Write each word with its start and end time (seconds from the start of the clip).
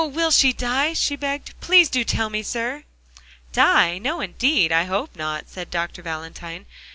will 0.09 0.31
she 0.31 0.51
die?" 0.51 0.93
she 0.93 1.15
begged; 1.15 1.53
"please 1.61 1.87
do 1.87 2.03
tell 2.03 2.27
me, 2.31 2.41
sir?" 2.41 2.83
"Die? 3.53 3.99
no 3.99 4.19
indeed, 4.19 4.71
I 4.71 4.85
hope 4.85 5.15
not," 5.15 5.47
said 5.47 5.69
Dr. 5.69 6.01
Valentine. 6.01 6.65